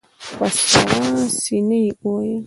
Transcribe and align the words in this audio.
په 0.37 0.45
سړه 0.71 0.99
سينه 1.41 1.77
يې 1.83 1.89
وويل. 2.01 2.39